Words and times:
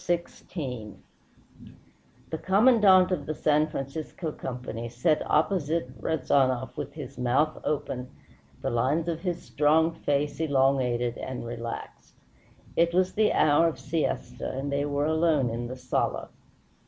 XVI 0.03 0.95
The 2.31 2.39
Commandante 2.39 3.13
of 3.13 3.27
the 3.27 3.35
San 3.35 3.67
Francisco 3.67 4.31
Company 4.31 4.89
sat 4.89 5.21
opposite 5.29 5.91
Rezanov 6.01 6.75
with 6.75 6.93
his 6.93 7.19
mouth 7.19 7.61
open, 7.63 8.09
the 8.63 8.71
lines 8.71 9.07
of 9.07 9.19
his 9.21 9.43
strong 9.43 9.91
face 9.91 10.39
elongated 10.39 11.19
and 11.19 11.45
relaxed. 11.45 12.15
It 12.75 12.95
was 12.95 13.13
the 13.13 13.31
hour 13.31 13.67
of 13.67 13.77
siesta, 13.77 14.49
and 14.57 14.71
they 14.71 14.85
were 14.85 15.05
alone 15.05 15.51
in 15.51 15.67
the 15.67 15.75
sala. 15.77 16.29